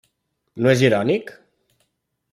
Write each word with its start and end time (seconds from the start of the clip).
No 0.65 0.71
és 0.71 0.81
irònic? 0.87 1.31